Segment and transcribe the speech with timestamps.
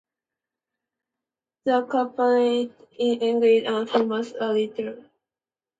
[1.65, 5.09] The carapace is enlarged, and forms a tall rostrum.